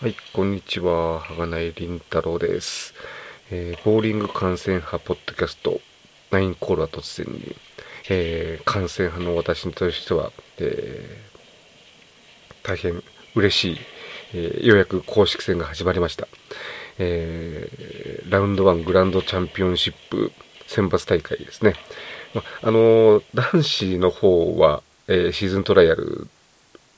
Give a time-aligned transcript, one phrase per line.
[0.00, 1.20] はい、こんにちは。
[1.20, 2.94] はがないりんたろうです。
[3.50, 5.78] えーボーリング観戦派ポッドキャスト、
[6.30, 7.54] ナインコールは突然に、
[8.08, 13.02] えー観戦派の私にとしては、えー大変
[13.34, 13.78] 嬉しい、
[14.32, 16.28] えーようやく公式戦が始まりました。
[16.98, 20.32] えーラウンド1グランドチャンピオンシップ
[20.66, 21.74] 選抜大会ですね。
[22.34, 26.26] まあのー男子の方は、えーシーズントライアル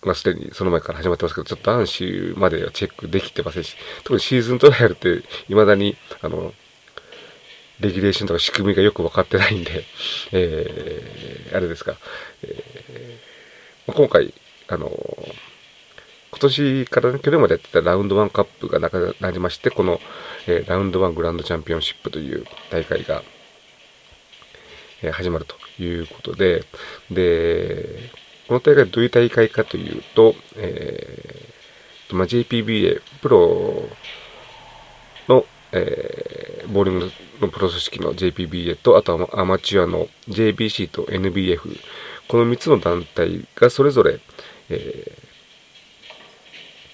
[0.02, 6.52] まあ、すでにその前から始まってますけど、ちょっと男子まではチェックできてませんし、特にシーズントライアルって、未だに、あの、
[7.80, 9.84] レギュレーションとか仕組みがよく分かってないんで、
[10.32, 11.96] えー、あれですか、
[12.43, 13.32] えー
[13.93, 14.32] 今回、
[14.68, 14.88] あの、
[16.30, 20.00] 今年から、去年までやってたラウンドワンカップがなくなりまして、この、
[20.46, 23.22] えーラウンドワングランドチャンピオンシップという大会が、
[25.02, 26.64] えー始まるということで、
[27.10, 28.12] で、
[28.48, 33.88] この大会どういう大会かというと、えーまあ、JPBA プロ
[35.28, 41.76] の、えーボーリングのプロ組織の JPBA と、あとはアマチュアの JBC と NBF、
[42.28, 44.20] この3つの団体がそれぞれ、
[44.70, 45.22] えー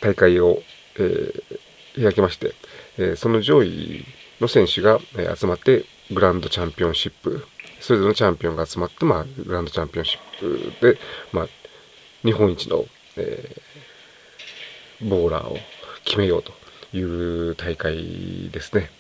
[0.01, 0.63] 大会を、
[0.99, 2.55] えー開きまして、
[2.97, 4.05] えーその上位
[4.41, 7.45] の選手が、えー集まってグランドチャンピオンシップ、
[7.81, 10.99] それぞれのチャンピオンが集まって、まあ、グランドチャンピオンシップで、
[11.33, 11.49] まあ、
[12.25, 12.85] 日本一の、
[13.17, 13.69] えー
[15.01, 15.57] ボーラーを
[16.05, 16.53] 決めようと
[16.97, 18.91] いう大会ですね。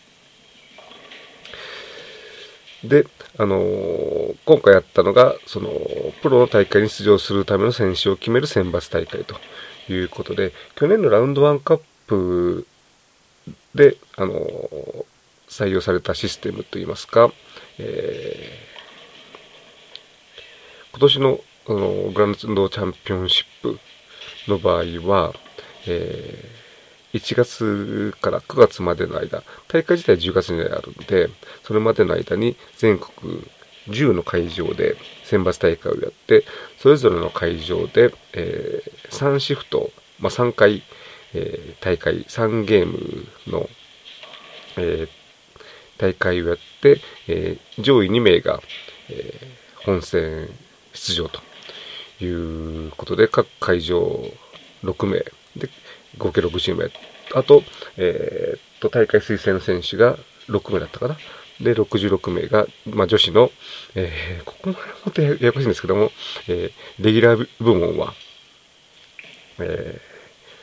[2.84, 3.06] で、
[3.38, 5.70] あのー今回やったのが、その、
[6.22, 9.34] プロの大会に出場するための選手を決める選抜大会と
[9.92, 12.66] いうことで、去年のラウンドワンカップ
[13.74, 15.04] で、あのー
[15.48, 17.32] 採用されたシステムといいますか、
[17.78, 18.67] えー
[20.98, 23.78] 今年のあのグランドチャンピオンシップ
[24.48, 25.32] の場合は、
[25.86, 31.30] えー1月から9月までの間、大会自体10月にあるので、
[31.62, 33.48] それまでの間に全国
[33.86, 36.44] 10の会場で選抜大会をやって、
[36.78, 40.82] それぞれの会場で、えー3シフト、まあ、3回、
[41.32, 43.70] えー大会、3ゲームの、
[44.76, 45.08] えー
[45.96, 48.60] 大会をやって、え上位2名が、
[49.08, 50.48] え本戦
[50.98, 51.40] 出場と
[52.24, 54.22] いうことで、各会場
[54.84, 55.18] 6名
[55.56, 55.70] で、
[56.18, 56.90] 合計60名。
[57.34, 57.62] あと、
[57.96, 60.16] えーっと、大会推薦の選手が
[60.48, 61.16] 6名だったかな。
[61.60, 63.50] で、66名が、まあ、女子の、
[63.94, 66.10] えーここまで本当にややこしいんですけども、
[66.48, 68.14] えーレギュラー部門は、
[69.58, 70.18] えー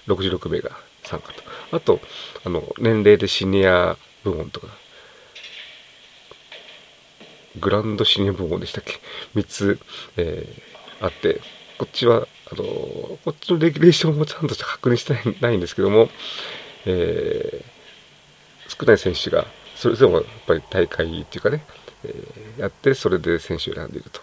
[0.07, 0.71] 66名が
[1.03, 1.43] 参加と。
[1.71, 1.99] あと、
[2.45, 4.67] あの、年齢でシニア部門とか、
[7.59, 8.99] グランドシニア部門でしたっけ
[9.35, 9.79] ?3 つ、
[10.17, 11.41] えーあって、
[11.77, 16.09] こっちは、あのーこっちのレギュレーションもちゃんと確認してないんですけども、
[16.85, 17.75] えー
[18.67, 19.45] 少ない選手が、
[19.75, 21.63] それでもやっぱり大会っていうかね、
[22.03, 22.13] え
[22.57, 24.21] やって、それで選手を選んでいると。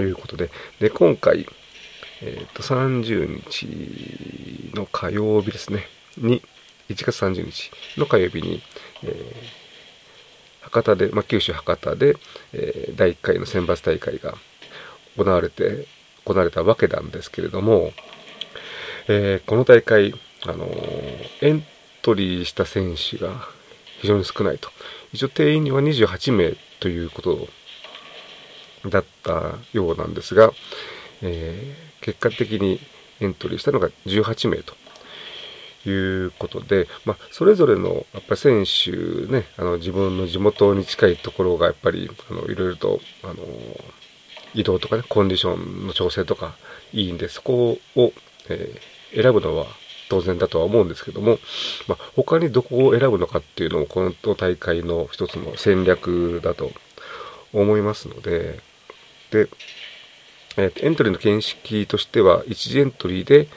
[0.00, 1.46] いうことで、で、今回、
[2.22, 5.86] えっ、と、30日の火曜日ですね、
[6.18, 6.42] に、
[6.88, 8.62] 1月30日の火曜日に、
[9.02, 9.65] えー
[10.66, 12.16] 博多で、まあ、九州博多で、
[12.52, 14.34] えー第1回の選抜大会が
[15.16, 15.86] 行われて、
[16.24, 17.92] 行われたわけなんですけれども、
[19.08, 21.64] えーこの大会、あのーエン
[22.02, 23.48] トリーした選手が
[24.00, 24.70] 非常に少ないと。
[25.12, 27.48] 一応定員には28名ということ
[28.88, 30.52] だったようなんですが、
[31.22, 32.78] えー結果的に
[33.18, 34.74] エントリーしたのが18名と
[35.90, 38.90] いうことで、まあ、それぞれのやっぱ選手
[39.32, 43.34] ね、あの自分の地元に近いところがやっぱりあのいろいろとあの
[44.54, 46.56] 移動とかね、コンディションの調整とか
[46.92, 48.12] いいんで、そこを、
[48.48, 49.66] えー選ぶのは
[50.08, 51.38] 当然だとは思うんですけども、
[51.88, 56.70] まあ、他にどこを選ぶのかっていうのもこの大会の一つの戦略だと
[57.52, 58.60] 思いますので、
[59.30, 59.48] で、
[60.56, 63.48] えーエントリーの形式としては、一次エントリーで、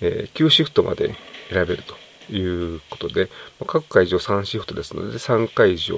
[0.00, 1.14] えー9シフトまで
[1.50, 1.96] 選べると
[2.32, 3.28] いうことで、
[3.60, 5.96] ま各会場3シフトですので、3会場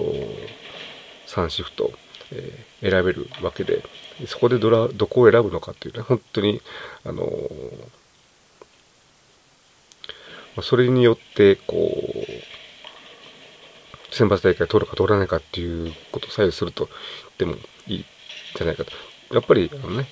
[1.26, 1.92] 3シフト、
[2.32, 3.82] えー選べるわけで、
[4.26, 6.62] そこでどらどこを選ぶのかっていうのは、本当に、
[7.04, 7.88] あのー
[10.56, 11.84] まそれによって、こう、
[14.14, 16.88] 選抜大会取るか取らないかっていうことを左右すると
[17.38, 17.56] 言っても
[17.86, 18.04] いいん
[18.56, 18.92] じゃないかと。
[19.34, 20.06] やっぱり、あのね、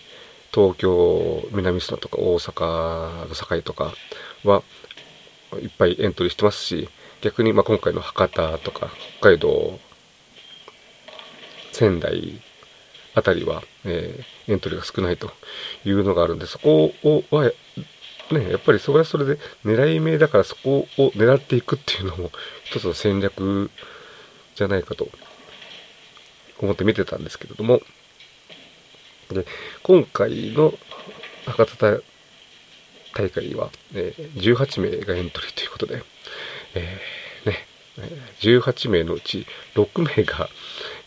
[0.53, 3.93] 東京、南砂とか大阪の堺とか
[4.45, 4.63] は
[5.57, 6.89] いっぱいエントリーしてますし、
[7.23, 9.79] 逆にまあ今回の博多とか北海道、
[11.73, 12.41] 仙台
[13.15, 15.31] あたりは、えーエントリーが少ないと
[15.85, 17.53] いうのがあるんで、そこをは
[18.31, 22.31] ね、やっぱりそれはそれで狙い目だからそこを狙っていくっていうのも
[22.65, 23.71] 一つの戦略
[24.55, 25.09] じゃないかと
[26.61, 27.81] 思って見てたんですけれども、
[29.31, 29.47] で、
[29.83, 30.73] 今回の
[31.47, 32.01] 博多
[33.19, 36.03] 大会は、えー、18名がエントリーということで、
[36.77, 37.57] えー、ね、
[38.41, 39.45] 18名のうち
[39.75, 40.49] 6名が、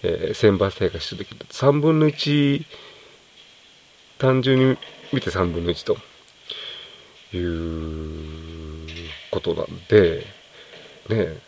[0.04, 1.46] えー、選抜大会出場できる。
[1.50, 2.66] 3分の1、
[4.18, 4.78] 単純に
[5.14, 5.98] 見て3分の1と
[7.36, 8.88] いう
[9.32, 10.26] ことなんで、
[11.08, 11.40] ね、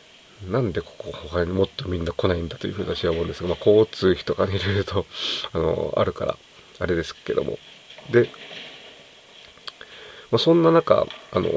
[0.50, 5.06] なんでここ他にもっとみんな来ないんだというふうに私は思うんですが、まあ、交通費とかね、いろいろと、
[5.52, 6.38] あの、あるから、
[6.80, 7.60] あれですけども。
[8.12, 8.30] で、
[10.34, 11.48] まあ、そんな中、あの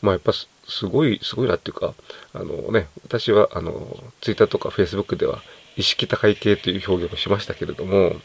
[0.00, 1.92] まあ、やっぱすごい、すごいなっていうか、
[2.32, 5.42] あのね、私は、あの、ツイッターとかフェイスブックでは、
[5.76, 8.16] 意識高い系という表現をしましたけれども、ま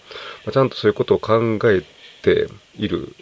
[0.50, 1.84] あ、ちゃんとそういうことを考え
[2.22, 3.16] ている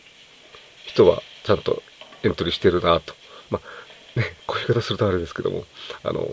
[0.85, 1.81] 人は、ちゃんと
[2.23, 3.13] エントリーしてるなと。
[3.49, 5.63] まあ、ね、こういう言い方するとあれですけども、
[6.03, 6.27] あの、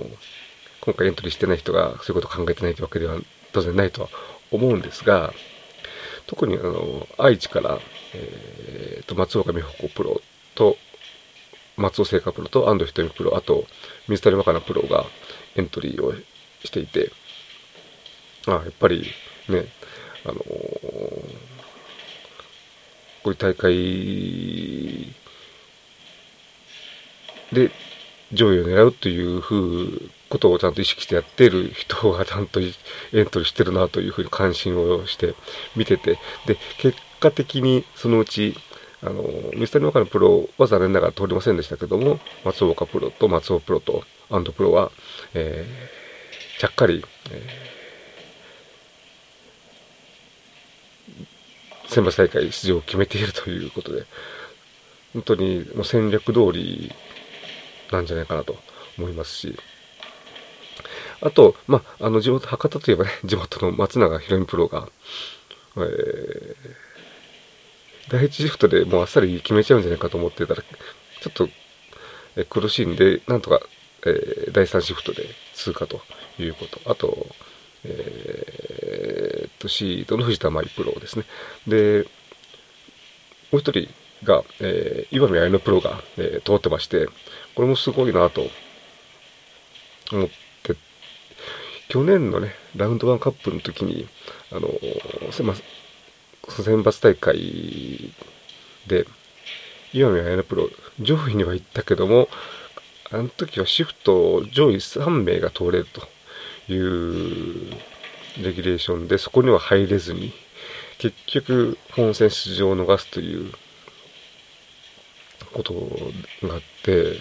[0.80, 3.16] 今回エントリーしてない人がそういうことを考えてないというわけでは
[3.52, 4.08] 当然ないとは
[4.50, 5.32] 思うんですが、
[6.26, 7.78] 特にあの、愛知から、
[8.14, 10.20] えー、と、松岡美穂子プロ
[10.54, 10.76] と、
[11.76, 13.64] 松尾聖華プロと安藤瞳プロ、あと、
[14.08, 15.06] 水谷若菜プロが
[15.56, 16.14] エントリーを
[16.64, 17.10] していて、
[18.46, 19.06] あやっぱり
[19.48, 19.66] ね、
[20.24, 20.42] あのー、
[23.22, 25.14] こういう大会
[27.52, 27.70] で
[28.32, 35.34] 上位を狙うというふうことをちゃんと意識してやっている人がちゃんとエントリーしてるなというふうに関心をして
[35.76, 38.56] 見てて、で、結果的にそのうち、
[39.02, 39.22] あの、
[39.54, 44.90] 水谷岡のプロは残念ながら通りませんでしたけども、松岡プロと松尾プロとアンドプロは、
[45.34, 54.04] えー、ちゃっかり、えー、選抜大会出場を決めているということで、
[55.12, 56.90] 本当にもう戦略通り
[57.92, 58.56] なんじゃないかなと
[58.98, 59.56] 思いますし、
[61.20, 64.88] あと、まあ、あの、地元、博多といえばね、 地元の松永博美プロが、
[65.76, 66.54] えー、
[68.08, 71.48] 第一シフトでもうあっさり決めちゃうんじゃないかと思ってたら、ちょっと、
[72.34, 73.60] え苦しいんで、なんとか、
[74.04, 76.02] えー、第3シフトで通過と
[76.38, 76.80] いうこと。
[76.90, 77.28] あと、
[77.84, 81.24] えー、と、シードの藤田舞プロですね。
[81.68, 82.06] で、
[83.52, 83.88] もう一人
[84.24, 87.06] が、えー、岩見彩乃プロが、えー、通ってまして、
[87.54, 88.42] これもすごいなと
[90.12, 90.32] 思って
[91.92, 94.08] 去年のね、ラウンドワンカップの時に、
[94.50, 94.68] あの、
[95.44, 95.54] ま、
[96.48, 98.14] 選抜大会
[98.86, 99.06] で、
[99.92, 100.70] 岩見彩乃プロ、
[101.00, 102.28] 上位には行ったけども、
[103.10, 107.70] あの時はシフト上位3名が通れるという
[108.42, 110.32] レギュレーションで、そこには入れずに、
[110.96, 113.52] 結局本戦出場を逃すという
[115.52, 115.74] こと
[116.46, 117.16] があって、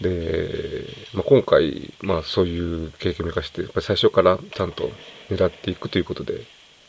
[0.00, 4.90] で、まあ、今回、まあそういう経験を生かして、やっぱり最初からちゃんと
[5.28, 6.44] 狙っていくということで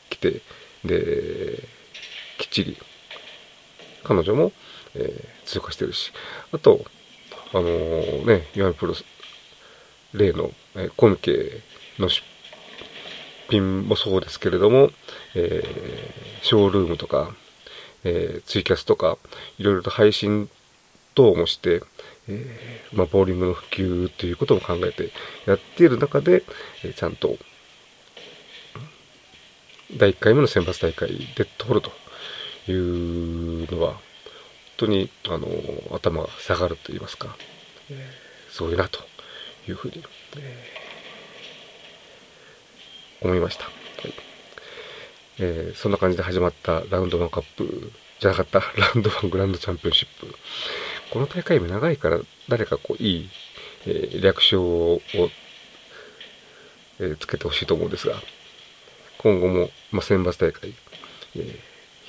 [0.10, 0.42] 来て、
[0.86, 1.60] で、
[2.38, 2.78] きっちり、
[4.04, 4.52] 彼女も、
[4.96, 6.12] えー、通過してるし、
[6.52, 6.86] あと、
[7.54, 8.96] あのー、ね、いわゆるプロ、
[10.14, 11.62] 例の、えー、コミケ
[12.00, 12.24] の出
[13.50, 14.90] 品もそうですけれども、
[15.36, 17.32] えー、ショールームとか、
[18.04, 19.18] え、ツイキャスとか、
[19.60, 20.50] いろいろと配信
[21.16, 21.82] 等もして、
[22.28, 25.12] えー、まあ、ボーリングの普及ということを考えて
[25.46, 26.44] やっている中で、
[26.84, 27.38] えー、ちゃんと、
[29.98, 31.92] 第1回目の選抜大会で取ると
[32.72, 34.02] いうのは、本
[34.78, 35.48] 当に、あの、
[35.94, 37.36] 頭が下がると言いますか、
[37.90, 39.00] えー、すごいなと
[39.68, 40.04] いうふうに、
[40.38, 43.66] えー、思いました。
[43.66, 43.72] は
[44.08, 44.32] い
[45.40, 50.36] えー、そんな感じで始まったラウンドワンカップじゃなかった、ラウンドワングランドチャンピオンシップ。
[51.12, 53.30] この大会も長いから誰かこういい、
[53.86, 55.02] えー、略称を、
[57.00, 58.16] えー、つけてほしいと思うんですが、
[59.18, 60.74] 今後も、まあ、選抜大会、
[61.36, 61.60] え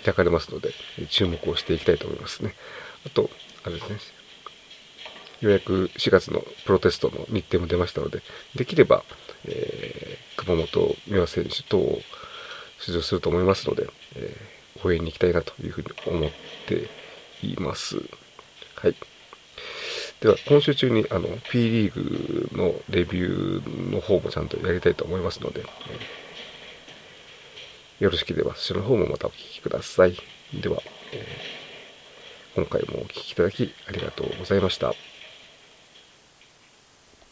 [0.00, 0.70] ー、開かれますので、
[1.10, 2.54] 注目をしていきたいと思いますね。
[3.04, 3.28] あと、
[3.64, 3.98] あれですね、
[5.40, 8.22] ようやく4月のプロテストの日程も出ましたので、
[8.54, 9.02] できれば、
[9.46, 12.00] えー、熊本美和選手等を
[12.78, 16.30] 出場すると思いますので、えー、応援に行きたいなというふうに思っ
[16.68, 16.88] て
[17.44, 18.00] います。
[18.82, 18.96] はい。
[20.20, 25.64] では、今週中に、あの、P リーグのレビューの方もちゃんとやりたいと思いますので、
[28.00, 30.16] よろしければそちらの方もまたお聴きください。
[30.52, 35.11] では、えー、今回もお聴きいただきありがとうございました。